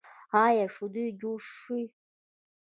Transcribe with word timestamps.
ایا 0.45 0.65
شیدې 0.75 1.05
جوشوئ؟ 1.19 1.85